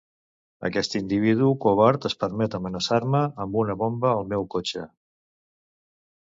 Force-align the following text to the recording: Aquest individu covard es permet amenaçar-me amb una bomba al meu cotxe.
Aquest 0.67 0.95
individu 0.99 1.49
covard 1.65 2.07
es 2.09 2.17
permet 2.23 2.57
amenaçar-me 2.61 3.21
amb 3.45 3.59
una 3.65 3.77
bomba 3.83 4.15
al 4.15 4.27
meu 4.33 4.49
cotxe. 4.57 4.87